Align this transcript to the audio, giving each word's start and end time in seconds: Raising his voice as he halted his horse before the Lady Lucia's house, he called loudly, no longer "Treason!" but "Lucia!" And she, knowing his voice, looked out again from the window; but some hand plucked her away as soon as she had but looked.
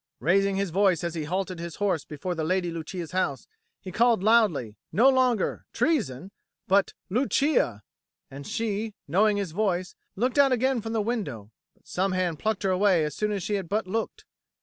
Raising 0.19 0.55
his 0.55 0.71
voice 0.71 1.03
as 1.03 1.13
he 1.13 1.25
halted 1.25 1.59
his 1.59 1.75
horse 1.75 2.05
before 2.05 2.33
the 2.33 2.43
Lady 2.43 2.71
Lucia's 2.71 3.11
house, 3.11 3.47
he 3.79 3.91
called 3.91 4.23
loudly, 4.23 4.75
no 4.91 5.09
longer 5.09 5.63
"Treason!" 5.73 6.31
but 6.67 6.95
"Lucia!" 7.11 7.83
And 8.31 8.47
she, 8.47 8.95
knowing 9.07 9.37
his 9.37 9.51
voice, 9.51 9.93
looked 10.15 10.39
out 10.39 10.51
again 10.53 10.81
from 10.81 10.93
the 10.93 11.03
window; 11.03 11.51
but 11.75 11.85
some 11.87 12.13
hand 12.13 12.39
plucked 12.39 12.63
her 12.63 12.71
away 12.71 13.05
as 13.05 13.13
soon 13.15 13.31
as 13.31 13.43
she 13.43 13.53
had 13.53 13.69
but 13.69 13.85
looked. 13.85 14.25